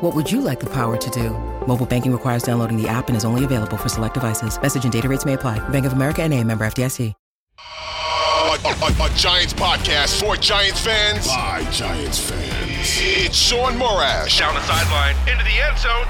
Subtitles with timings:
[0.00, 1.30] What would you like the power to do?
[1.66, 4.60] Mobile banking requires downloading the app and is only available for select devices.
[4.60, 5.58] Message and data rates may apply.
[5.70, 7.14] Bank of America and a member FDIC.
[7.58, 11.26] A, a, a, Giants podcast for Giants fans.
[11.26, 13.00] By Giants fans.
[13.00, 14.38] It's Shaun Morash.
[14.38, 16.06] Down the sideline, into the end zone.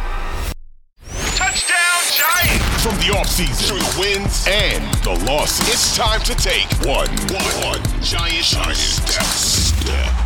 [1.36, 2.82] Touchdown Giants!
[2.82, 5.68] From the offseason through the wins and the losses.
[5.68, 9.22] It's time to take one, one, one giant, giant step.
[9.22, 10.25] step.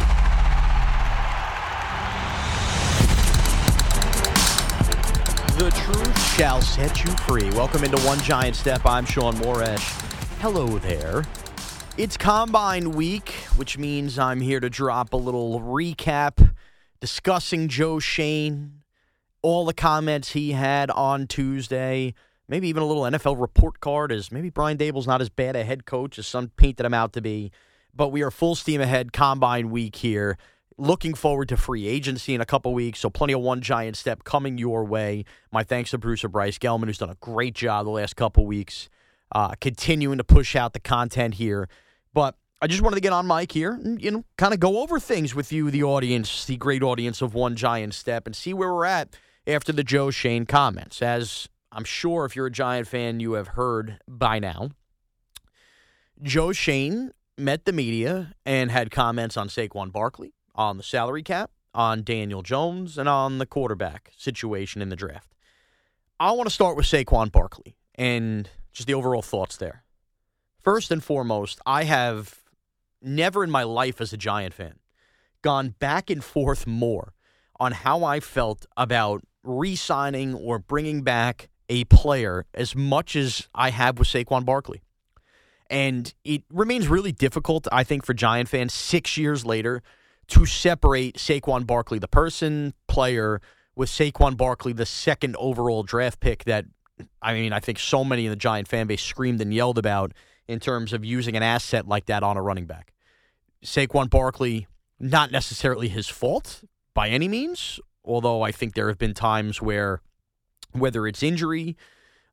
[5.61, 7.50] The truth shall set you free.
[7.50, 8.80] Welcome into One Giant Step.
[8.86, 10.00] I'm Shaun Morash.
[10.41, 11.22] Hello there.
[11.98, 16.55] It's Combine Week, which means I'm here to drop a little recap
[16.98, 18.84] discussing Joe Schoen,
[19.42, 22.14] all the comments he had on Tuesday,
[22.48, 25.64] maybe even a little NFL report card as maybe Brian Daboll's not as bad a
[25.64, 27.52] head coach as some painted him out to be.
[27.95, 30.39] But we are full steam ahead, Combine Week here.
[30.80, 34.24] Looking forward to free agency in a couple weeks, so plenty of one giant step
[34.24, 35.27] coming your way.
[35.52, 38.46] My thanks to Bruce or Bryce Gelman, who's done a great job the last couple
[38.46, 38.89] weeks,
[39.33, 41.69] uh, continuing to push out the content here.
[42.14, 44.80] But I just wanted to get on mic here and you know kind of go
[44.80, 48.55] over things with you, the audience, the great audience of One Giant Step, and see
[48.55, 51.02] where we're at after the Joe Schoen comments.
[51.02, 54.70] As I'm sure if you're a Giant fan, you have heard by now.
[56.23, 61.50] Joe Schoen met the media and had comments on Saquon Barkley, on the salary cap,
[61.74, 65.34] on Daniel Jones, and on the quarterback situation in the draft.
[66.18, 69.84] I want to start with Saquon Barkley and just the overall thoughts there.
[70.62, 72.40] First and foremost, I have
[73.00, 74.74] never in my life as a Giant fan
[75.42, 77.14] gone back and forth more
[77.58, 83.48] on how I felt about re signing or bringing back a player as much as
[83.55, 84.83] I have with Saquon Barkley.
[85.70, 89.83] And it remains really difficult, I think, for Giant fans six years later
[90.30, 93.41] to separate Saquon Barkley, the person, player,
[93.77, 96.67] with Saquon Barkley, the second overall draft pick that,
[97.23, 100.13] I mean, I think so many in the Giant fan base screamed and yelled about
[100.48, 102.92] in terms of using an asset like that on a running back.
[103.64, 104.67] Saquon Barkley,
[104.98, 106.63] not necessarily his fault
[106.95, 110.01] by any means, although I think there have been times where,
[110.73, 111.77] whether it's injury,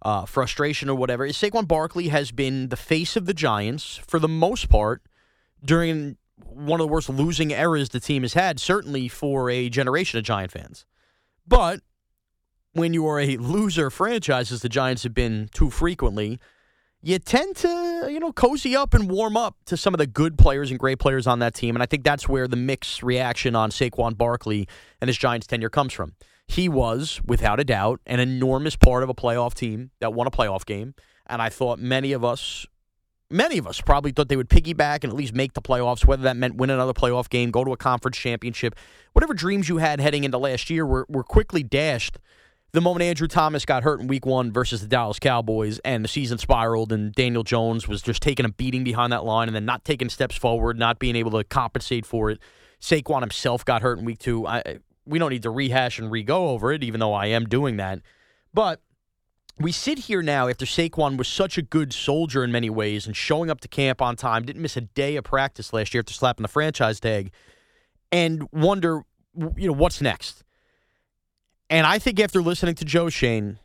[0.02, 4.28] uh, frustration, or whatever, Saquon Barkley has been the face of the Giants for the
[4.28, 5.02] most part
[5.64, 10.18] during one of the worst losing eras the team has had, certainly for a generation
[10.18, 10.86] of Giant fans.
[11.48, 11.82] But
[12.74, 16.40] when you are a loser franchise, as the Giants have been too frequently,
[17.02, 20.38] you tend to, you know, cozy up and warm up to some of the good
[20.38, 21.76] players and great players on that team.
[21.76, 24.68] And I think that's where the mixed reaction on Saquon Barkley
[25.00, 26.16] and his Giants tenure comes from.
[26.48, 30.32] He was, without a doubt, an enormous part of a playoff team that won a
[30.32, 30.96] playoff game.
[31.28, 32.66] And I thought many of us,
[33.30, 36.24] many of us probably thought they would piggyback and at least make the playoffs, whether
[36.24, 38.76] that meant win another playoff game, go to a conference championship.
[39.14, 42.18] Whatever dreams you had heading into last year were, were quickly dashed
[42.74, 46.10] the moment Andrew Thomas got hurt in week one versus the Dallas Cowboys and the
[46.10, 49.66] season spiraled and Daniel Jones was just taking a beating behind that line and then
[49.66, 52.40] not taking steps forward, not being able to compensate for it.
[52.82, 54.46] Saquon himself got hurt in week two.
[54.46, 57.78] I, we don't need to rehash and re-go over it, even though I am doing
[57.78, 58.02] that.
[58.54, 58.82] But
[59.60, 63.16] we sit here now after Saquon was such a good soldier in many ways and
[63.16, 66.14] showing up to camp on time, didn't miss a day of practice last year after
[66.14, 67.32] slapping the franchise tag,
[68.12, 69.04] and wonder,
[69.56, 70.44] you know, what's next?
[71.70, 73.60] And I think after listening to Joe Schoen,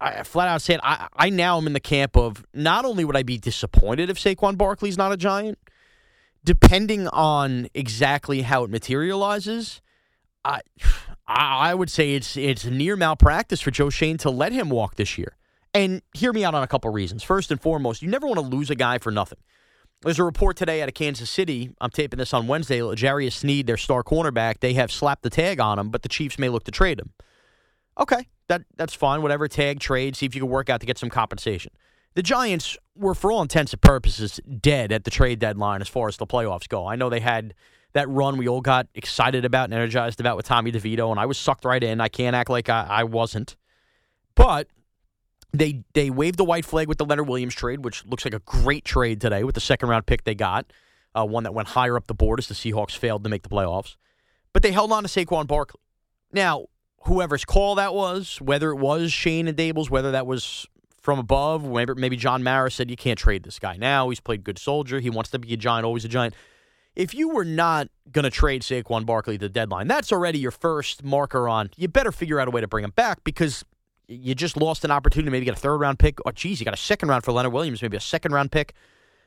[0.00, 3.16] I flat out said I, I now am in the camp of not only would
[3.16, 5.58] I be disappointed if Saquon Barkley's not a giant,
[6.44, 9.80] depending on exactly how it materializes,
[10.44, 10.60] I
[11.28, 14.96] I, I would say it's it's near malpractice for Joe Schoen to let him walk
[14.96, 15.36] this year.
[15.74, 17.22] And hear me out on a couple reasons.
[17.22, 19.38] First and foremost, you never want to lose a guy for nothing.
[20.02, 21.70] There's a report today out of Kansas City.
[21.80, 22.82] I'm taping this on Wednesday.
[22.82, 26.38] L'Jarius Sneed, their star cornerback, they have slapped the tag on him, but the Chiefs
[26.38, 27.12] may look to trade him.
[27.98, 29.22] Okay, that that's fine.
[29.22, 31.72] Whatever tag trade, see if you can work out to get some compensation.
[32.14, 36.08] The Giants were, for all intents and purposes, dead at the trade deadline as far
[36.08, 36.86] as the playoffs go.
[36.86, 37.52] I know they had
[37.96, 41.24] that run we all got excited about and energized about with Tommy DeVito, and I
[41.24, 41.98] was sucked right in.
[41.98, 43.56] I can't act like I, I wasn't.
[44.34, 44.68] But
[45.52, 48.40] they they waved the white flag with the Leonard Williams trade, which looks like a
[48.40, 50.70] great trade today with the second round pick they got,
[51.14, 53.48] uh, one that went higher up the board as the Seahawks failed to make the
[53.48, 53.96] playoffs.
[54.52, 55.80] But they held on to Saquon Barkley.
[56.32, 56.66] Now,
[57.04, 60.66] whoever's call that was, whether it was Schoen and Daboll's, whether that was
[61.00, 61.64] from above,
[61.96, 64.10] maybe John Mara said you can't trade this guy now.
[64.10, 65.00] He's played good soldier.
[65.00, 66.34] He wants to be a giant, always a giant.
[66.96, 71.04] If you were not going to trade Saquon Barkley the deadline, that's already your first
[71.04, 73.64] marker on you better figure out a way to bring him back because
[74.08, 76.18] you just lost an opportunity to maybe get a third round pick.
[76.24, 78.72] Oh, geez, you got a second round for Leonard Williams, maybe a second round pick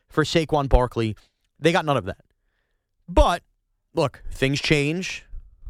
[0.08, 1.16] for Saquon Barkley.
[1.60, 2.18] They got none of that.
[3.08, 3.44] But
[3.94, 5.26] look, things change,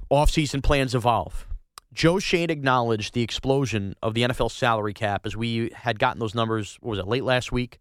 [0.10, 1.46] offseason plans evolve.
[1.92, 6.36] Joe Schoen acknowledged the explosion of the NFL salary cap as we had gotten those
[6.36, 7.80] numbers, what was it, late last week?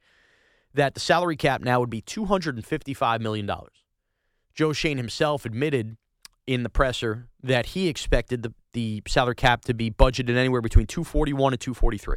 [0.74, 3.48] That the salary cap now would be $255 million.
[4.58, 5.96] Joe Schoen himself admitted
[6.44, 10.84] in the presser that he expected the, the salary cap to be budgeted anywhere between
[10.84, 12.16] 241 and 243.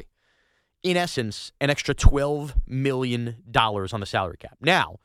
[0.81, 4.57] In essence, an extra $12 million on the salary cap.
[4.59, 4.97] Now,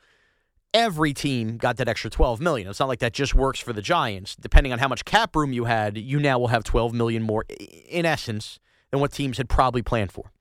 [0.73, 2.67] every team got that extra 12 million.
[2.67, 4.35] It's not like that just works for the Giants.
[4.35, 7.45] Depending on how much cap room you had, you now will have 12 million more
[7.87, 8.57] in essence
[8.89, 10.31] than what teams had probably planned for.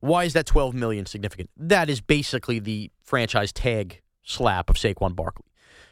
[0.00, 1.50] Why is that 12 million significant?
[1.54, 5.45] That is basically the franchise tag slap of Saquon Barkley.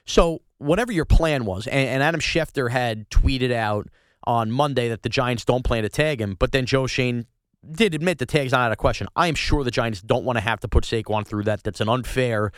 [0.07, 3.89] So, whatever your plan was, and, and Adam Schefter had tweeted out
[4.25, 7.27] on Monday that the Giants don't plan to tag him, but then Joe Schoen
[7.71, 9.07] did admit the tag's not out of question.
[9.17, 11.63] I am sure the Giants don't want to have to put Saquon through that.
[11.63, 12.53] That's an unfair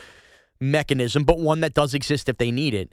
[0.61, 2.93] mechanism, but one that does exist if they need it.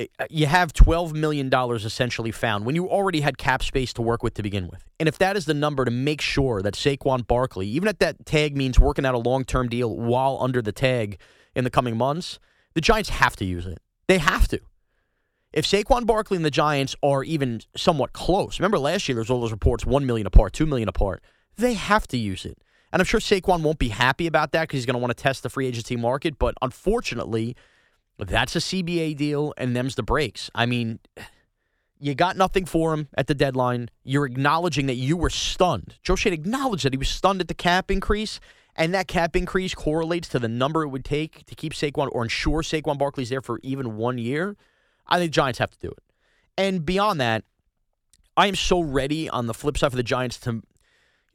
[0.00, 4.22] Uh, you have $12 million essentially found when you already had cap space to work
[4.22, 4.84] with to begin with.
[5.00, 8.24] And if that is the number to make sure that Saquon Barkley, even if that
[8.26, 11.18] tag means working out a long term deal while under the tag
[11.54, 12.38] in the coming months,
[12.78, 13.80] the Giants have to use it.
[14.06, 14.60] They have to.
[15.52, 19.30] If Saquon Barkley and the Giants are even somewhat close, remember last year there was
[19.30, 21.20] all those reports, one million apart, two million apart.
[21.56, 22.56] They have to use it.
[22.92, 25.20] And I'm sure Saquon won't be happy about that because he's going to want to
[25.20, 26.38] test the free agency market.
[26.38, 27.56] But unfortunately,
[28.16, 30.48] that's a CBA deal, and them's the breaks.
[30.54, 31.00] I mean,
[31.98, 33.90] you got nothing for him at the deadline.
[34.04, 35.96] You're acknowledging that you were stunned.
[36.04, 38.38] Joe Schoen acknowledged that he was stunned at the cap increase,
[38.78, 42.22] and that cap increase correlates to the number it would take to keep Saquon or
[42.22, 44.56] ensure Saquon Barkley's there for even one year.
[45.08, 46.02] I think Giants have to do it.
[46.56, 47.44] And beyond that,
[48.36, 50.62] I am so ready on the flip side for the Giants to you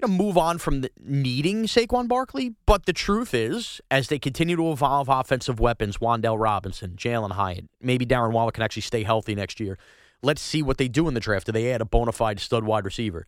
[0.02, 2.56] know, move on from the, needing Saquon Barkley.
[2.66, 7.66] But the truth is, as they continue to evolve offensive weapons, Wan'Dale Robinson, Jalin Hyatt,
[7.82, 9.78] maybe Darren Waller can actually stay healthy next year.
[10.22, 11.48] Let's see what they do in the draft.
[11.48, 13.28] Do they add a bona fide stud wide receiver?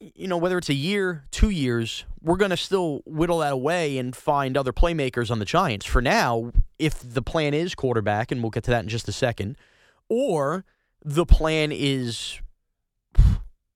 [0.00, 3.98] you know, whether it's a year, two years, we're going to still whittle that away
[3.98, 5.84] and find other playmakers on the Giants.
[5.84, 9.12] For now, if the plan is quarterback, and we'll get to that in just a
[9.12, 9.56] second,
[10.08, 10.64] or
[11.04, 12.40] the plan is,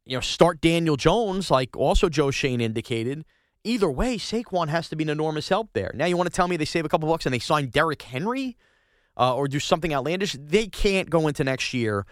[0.07, 3.25] you know, start Daniel Jones, like also Joe Schoen indicated.
[3.63, 5.91] Either way, Saquon has to be an enormous help there.
[5.95, 8.03] Now, you want to tell me they save a couple bucks and they sign Derrick
[8.03, 8.57] Henry
[9.17, 10.37] uh, or do something outlandish?
[10.39, 12.07] They can't go into next year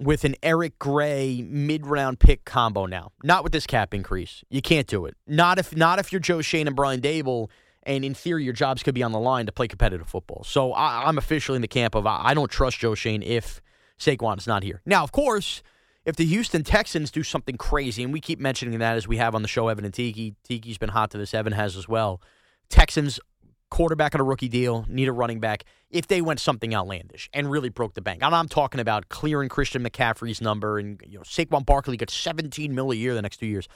[0.00, 3.12] with an Eric Gray mid-round pick combo now.
[3.22, 4.42] Not with this cap increase.
[4.48, 5.14] You can't do it.
[5.26, 7.48] Not if not if you're Joe Schoen and Brian Daboll,
[7.82, 10.42] and in theory your jobs could be on the line to play competitive football.
[10.44, 13.60] So I, am officially in the camp of I, I don't trust Joe Schoen if
[13.98, 14.80] Saquon is not here.
[14.86, 15.62] Now, of course,
[16.06, 19.34] if the Houston Texans do something crazy, and we keep mentioning that as we have
[19.34, 20.34] on the show, Evan and Tiki.
[20.44, 21.34] Tiki's been hot to this.
[21.34, 22.22] Evan has as well.
[22.70, 23.20] Texans
[23.70, 27.50] quarterback on a rookie deal, need a running back, if they went something outlandish and
[27.50, 28.22] really broke the bank.
[28.22, 32.74] And I'm talking about clearing Christian McCaffrey's number and you know Saquon Barkley gets 17
[32.74, 33.68] mil a year the next two years.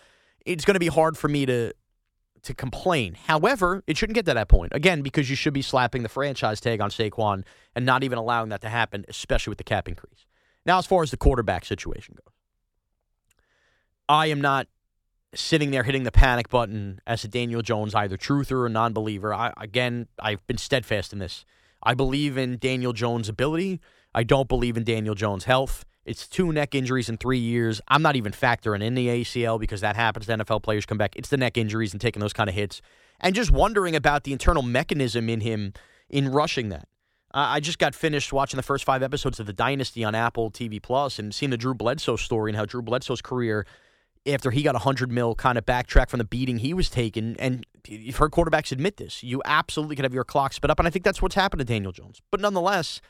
[0.45, 1.73] It's going to be hard for me to
[2.43, 3.15] to complain.
[3.15, 4.73] However, it shouldn't get to that point.
[4.75, 8.51] Again, because you should be slapping the franchise tag on Saquon and not even allowing
[8.51, 10.27] that to happen, especially with the cap increase.
[10.67, 12.35] Now, as far as the quarterback situation goes,
[14.09, 14.69] I am not
[15.35, 19.53] sitting there hitting the panic button as a Daniel Jones either truther or non-believer.
[19.57, 21.45] Again, I've been steadfast in this.
[21.83, 23.81] I believe in Daniel Jones' ability.
[24.15, 25.85] I don't believe in Daniel Jones' health.
[26.05, 27.81] It's two neck injuries in three years.
[27.89, 30.27] I'm not even factoring in the ACL because that happens.
[30.27, 31.17] The NFL players come back.
[31.17, 32.83] It's the neck injuries and taking those kind of hits.
[33.21, 35.73] And just wondering about the internal mechanism in him
[36.11, 36.89] in rushing that.
[37.37, 40.81] I just got finished watching the first five episodes of The Dynasty on Apple TV
[40.81, 43.67] Plus and seeing the Drew Bledsoe story and how Drew Bledsoe's career,
[44.27, 47.37] after he got a 100 mil kind of backtrack from the beating he was taking,
[47.39, 50.79] and you've heard quarterbacks admit this, you absolutely could have your clock sped up.
[50.79, 52.21] And I think that's what's happened to Daniel Jones.
[52.31, 53.01] But nonetheless,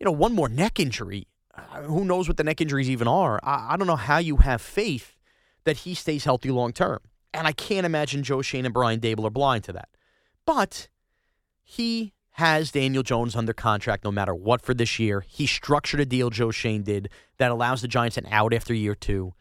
[0.00, 1.28] you know, one more neck injury.
[1.54, 3.40] Uh, who knows what the neck injuries even are?
[3.42, 5.16] I, I don't know how you have faith
[5.64, 7.00] that he stays healthy long term.
[7.32, 9.88] And I can't imagine Joe Schoen and Brian Daboll are blind to that.
[10.46, 10.88] But
[11.62, 15.24] he has Daniel Jones under contract no matter what for this year.
[15.26, 17.08] He structured a deal, Joe Schoen did,
[17.38, 19.34] that allows the Giants an out after year two.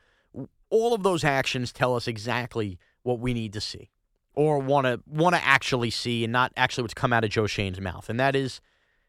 [0.69, 3.91] All of those actions tell us exactly what we need to see
[4.33, 7.47] or want to want to actually see and not actually what's come out of Joe
[7.47, 8.09] Schoen's mouth.
[8.09, 8.61] And that is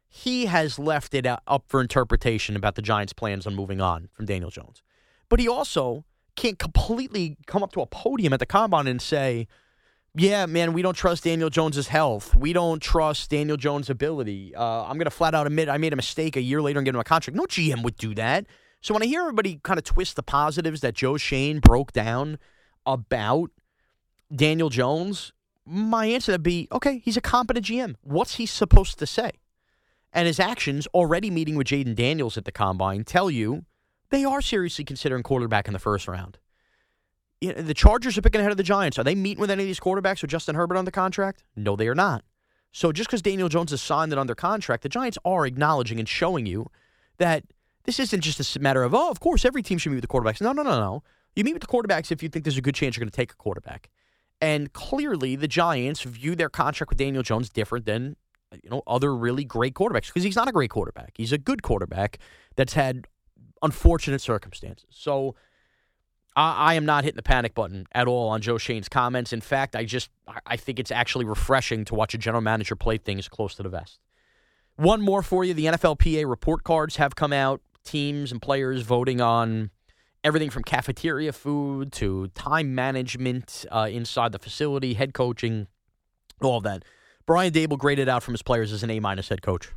[0.09, 4.27] he has left it up for interpretation about the Giants' plans on moving on from
[4.27, 4.83] Daniel Jones.
[5.29, 6.05] But he also
[6.37, 9.49] can't completely come up to a podium at the combine and say,
[10.15, 12.35] yeah, man, we don't trust Daniel Jones's health.
[12.35, 14.55] We don't trust Daniel Jones' ability.
[14.55, 16.87] Uh, I'm going to flat out admit I made a mistake a year later and
[16.87, 17.37] get him a contract.
[17.37, 18.47] No GM would do that.
[18.81, 22.39] So when I hear everybody kind of twist the positives that Joe Schoen broke down
[22.85, 23.51] about
[24.35, 25.33] Daniel Jones,
[25.65, 27.97] my answer would be okay, he's a competent GM.
[28.03, 29.33] What's he supposed to say?
[30.13, 33.65] And his actions, already meeting with Jayden Daniels at the combine, tell you
[34.11, 36.39] they are seriously considering quarterback in the first round
[37.41, 38.99] the Chargers are picking ahead of the Giants.
[38.99, 41.45] Are they meeting with any of these quarterbacks with Justin Herbert under contract?
[41.55, 42.25] No, they are not.
[42.73, 46.09] So just because Daniel Jones has signed it under contract, the Giants are acknowledging and
[46.09, 46.67] showing you
[47.19, 47.45] that
[47.87, 50.09] this isn't just a matter of, oh, of course, every team should meet with the
[50.09, 50.41] quarterbacks.
[50.41, 51.03] No, no, no, no.
[51.35, 53.17] You meet with the quarterbacks if you think there's a good chance you're going to
[53.17, 53.91] take a quarterback.
[54.41, 58.17] And clearly, the Giants view their contract with Daniel Jones different than
[58.63, 61.13] you know other really great quarterbacks because he's not a great quarterback.
[61.17, 62.19] He's a good quarterback
[62.55, 63.07] that's had
[63.63, 64.89] unfortunate circumstances.
[64.91, 65.35] So
[66.35, 69.33] I, I am not hitting the panic button at all on Joe Schoen's comments.
[69.33, 70.11] In fact, I just
[70.47, 73.71] I think it's actually refreshing to watch a general manager play things close to the
[73.71, 74.01] vest.
[74.77, 77.63] One more for you: the NFLPA report cards have come out.
[77.87, 79.71] Teams and players voting on
[80.23, 85.69] everything from cafeteria food to time management uh, inside the facility, head coaching,
[86.43, 86.85] all of that.
[87.25, 89.71] Brian Daboll graded out from his players as an A minus head coach.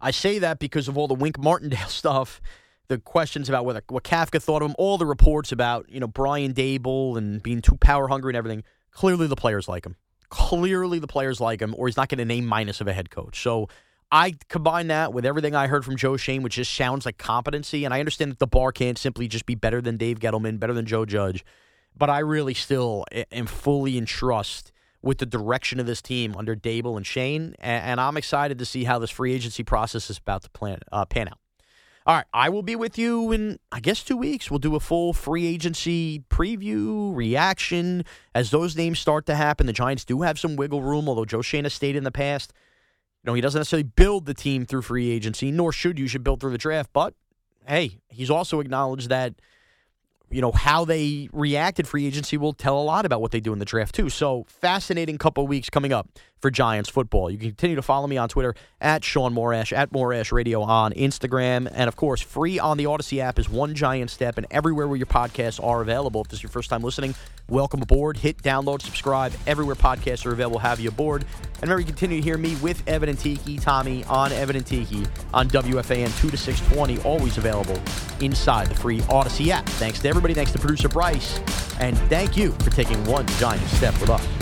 [0.00, 2.40] I say that because of all the Wink Martindale stuff
[2.88, 6.06] the questions about whether what Kafka thought of him, all the reports about you know
[6.06, 8.64] Brian Daboll and being too power hungry and everything.
[8.90, 9.96] Clearly, the players like him.
[10.28, 13.10] Clearly, the players like him, or he's not getting a name minus of a head
[13.10, 13.42] coach.
[13.42, 13.68] So
[14.10, 17.84] I combine that with everything I heard from Joe Schoen, which just sounds like competency.
[17.84, 20.74] And I understand that the bar can't simply just be better than Dave Gettleman, better
[20.74, 21.44] than Joe Judge,
[21.96, 24.72] but I really still am fully in trust
[25.02, 27.54] with the direction of this team under Daboll and Schoen.
[27.60, 31.04] and, I'm excited to see how this free agency process is about to plan uh,
[31.04, 31.38] pan out.
[32.06, 34.48] All right, I will be with you in, I guess, two weeks.
[34.48, 39.66] We'll do a full free agency preview, reaction as those names start to happen.
[39.66, 42.52] The Giants do have some wiggle room, although Joe Schoen has stayed in the past.
[43.26, 46.40] Know, he doesn't necessarily build the team through free agency, nor should you should build
[46.40, 46.90] through the draft.
[46.92, 47.14] But
[47.66, 49.34] hey, he's also acknowledged that
[50.30, 53.52] you know how they reacted free agency will tell a lot about what they do
[53.52, 56.08] in the draft too so fascinating couple weeks coming up
[56.46, 59.90] for giants football you can continue to follow me on twitter at shaun morash at
[59.90, 64.10] morash radio on instagram and of course free on the Audacy app is one giant
[64.10, 67.16] step and everywhere where your podcasts are available if this is your first time listening
[67.48, 71.24] welcome aboard hit download subscribe everywhere podcasts are available have you aboard
[71.54, 74.66] and remember you continue to hear me with evan and tiki tommy on evan and
[74.66, 77.80] tiki on wfan 2 to 620 always available
[78.20, 80.34] inside the free Audacy app thanks to everybody.
[80.34, 81.38] Thanks to producer Bryce.
[81.80, 84.35] And thank you for taking one giant step with us.